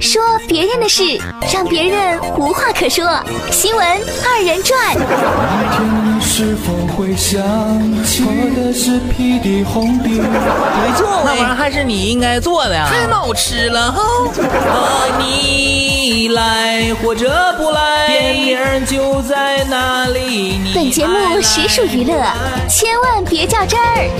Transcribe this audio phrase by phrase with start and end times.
[0.00, 1.02] 说别人的事，
[1.52, 3.04] 让别人无话可说。
[3.50, 3.84] 新闻
[4.24, 4.94] 二人转。
[4.94, 5.04] 没
[10.96, 14.02] 错，那玩意儿还是你应该做的呀，太闹吃了哈。
[15.18, 20.60] 你来或者不来，电影就在那里。
[20.74, 22.14] 本节目实属娱乐，
[22.68, 24.10] 千万别较真儿。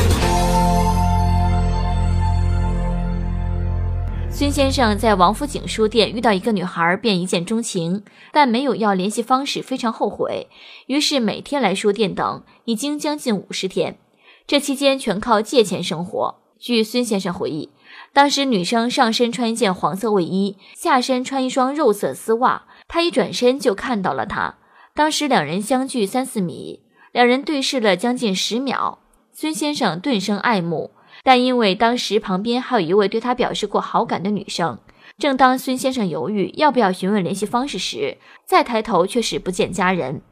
[4.38, 10.46] 孙先生在王府井书店遇到一个女孩，便一见钟情，但没有要联系方式，非常后悔，
[10.86, 13.98] 于是每天来书店等，已经将近五十天。
[14.46, 16.36] 这期间全靠借钱生活。
[16.56, 17.70] 据孙先生回忆，
[18.12, 24.58] 当时女生上身穿一件黄色卫衣，下身穿一双肉色丝袜，他一转身就看到了她。
[24.94, 29.00] 当时两人相距三四米，两人对视了将近十秒，
[29.32, 30.92] 孙先生顿生爱慕。
[31.28, 34.78] 但因为当时旁边还有一位对他表示过好感的女生，
[35.18, 40.22] 正当孙先生犹豫要不要询问联系方式时，再抬头却是不见家人。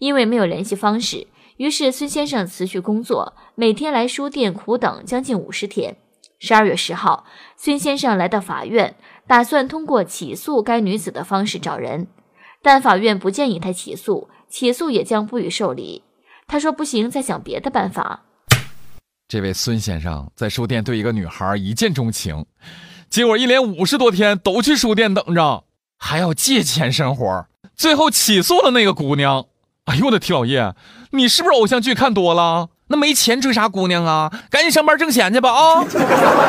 [0.00, 5.96] 因为没有联系方式，于是孙先生辞去工作，每天来书店苦等将近五十天。
[6.40, 7.24] 十二月十号，
[7.56, 8.96] 孙先生来到法院，
[9.28, 12.08] 打算通过起诉该女子的方式找人，
[12.60, 16.02] 但法院不建议他起诉，起诉也将不予受理。
[16.48, 18.24] 他说不行，再想别的办法。
[19.32, 22.44] 这位孙先生在书店对一个女孩一见钟情，
[23.08, 25.64] 结果一连五十多天都去书店等着，
[25.96, 29.46] 还要借钱生活，最后起诉了那个姑娘。
[29.86, 30.74] 哎呦我的天老爷，
[31.12, 32.68] 你是不是偶像剧看多了？
[32.88, 34.30] 那没钱追啥姑娘啊？
[34.50, 35.82] 赶紧上班挣钱去吧啊！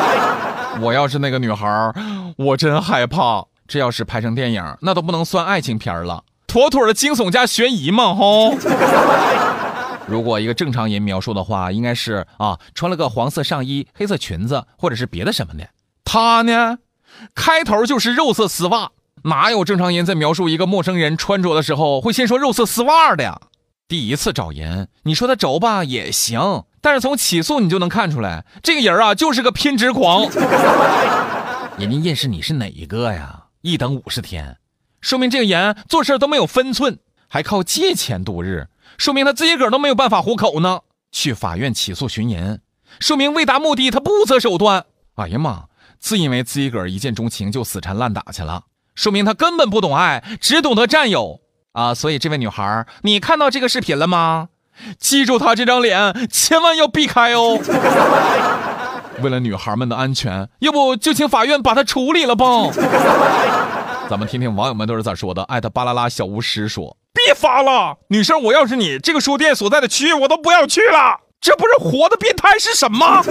[0.82, 1.90] 我要是那个女孩，
[2.36, 3.46] 我真害怕。
[3.66, 8.54] 这要是拍成电影，那都不能算爱情片了，妥妥的惊悚加悬疑嘛吼！
[10.06, 15.68] 如果一个正常人描述的话，应该是啊，穿了个黄色上衣、黑色裙子，或者是别的什么的。
[16.04, 16.78] 他呢，
[17.34, 18.90] 开头就是肉色丝袜，
[19.22, 23.40] 哪有正常人在描述一个陌生人穿着的时候会先说肉色丝袜的呀？
[23.88, 30.28] 第一次找人，你说他轴吧也行，但是从起诉你就能看出来，这个人啊就是个偏执狂。
[31.78, 33.44] 人家认识你是哪一个呀？
[33.62, 34.58] 一等五十天，
[35.00, 38.68] 说明这个人做事都没有分寸，还靠借钱度日。
[38.98, 40.80] 说明他自己个都没有办法糊口呢。
[41.12, 42.60] 去法院起诉寻人，
[42.98, 44.86] 说明为达目的他不择手段。
[45.14, 45.64] 哎呀妈，
[46.00, 51.40] 自以为自己个一见钟情就死缠烂打去了，说明他根本不懂爱，只懂得占有
[51.72, 51.94] 啊！
[51.94, 54.48] 所以这位女孩，你看到这个视频了吗？
[54.98, 57.60] 记住他这张脸，千万要避开哦。
[59.22, 62.44] 为了女孩们的安全，要不就请法院把他处理了吧。
[64.10, 65.44] 咱们听听网友们都是咋说的。
[65.44, 66.96] 艾特巴啦啦小巫师说。
[67.24, 71.20] 别发了，女生，我要是你，这个书店所在的区域我都不要去了。
[71.40, 73.22] 这不是活的变态是什么？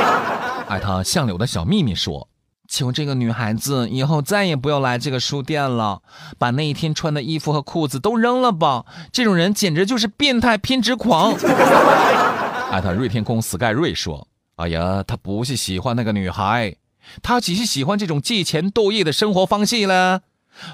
[0.68, 2.28] 艾特相柳的小秘密说
[2.68, 6.02] ：“求这个女孩子以后再也不要来这个书店了，
[6.38, 8.84] 把那一天穿的衣服和裤子都扔了吧。
[9.10, 11.34] 这种人简直就是变态偏执狂。
[12.70, 16.76] ”艾特瑞天空 sky 瑞说：“哎呀，他不是喜欢那个女孩，
[17.22, 20.20] 他只是喜欢这种借钱度日的生活方式了。”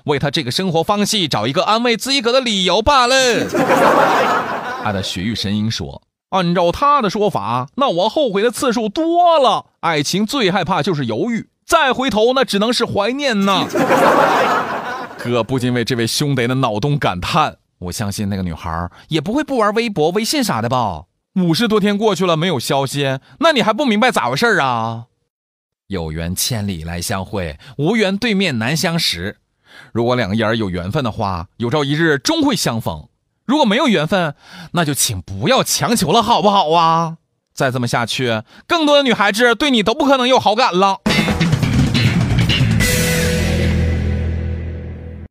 [0.05, 3.15] 为他这个生活方式找一个安慰自己个的理由罢了。
[4.83, 9.67] 他的雪域神鹰说：“按照他的说法，那我后悔的次数多了。
[9.81, 13.67] 爱情最害怕就是犹豫，再回头那只能是怀念呐。
[15.17, 17.57] ”哥不禁为这位兄弟的脑洞感叹。
[17.79, 21.05] 我相信那个女孩也不会不玩微博、微信啥的吧？
[21.37, 25.07] 五十多天过去了没有消息，那你还不明白咋回事啊？
[25.89, 29.39] 有缘千里来相会，无缘对面难相识。
[29.93, 33.09] 如果两个人有缘分的话，有朝一日终会相逢；
[33.45, 34.35] 如果没有缘分，
[34.73, 37.17] 那就请不要强求了，好不好啊？
[37.55, 40.99] 再这么下去，更多的女孩子对你都不可能有好感了。